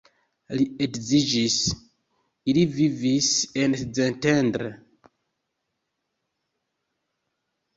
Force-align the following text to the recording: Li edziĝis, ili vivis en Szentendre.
Li 0.59 0.63
edziĝis, 0.85 1.57
ili 2.53 2.63
vivis 2.79 3.29
en 3.65 3.77
Szentendre. 3.83 4.71